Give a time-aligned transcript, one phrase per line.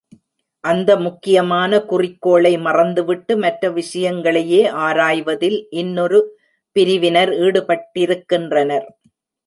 [0.63, 6.21] அந்த முக்கியமான குறிக்கோளை மறந்துவிட்டு மற்ற விஷயங்களையே ஆராய்வதில் இன்னொரு
[6.75, 8.87] பிரிவினர் ஈடுபட்டிருக்கின்றனர்.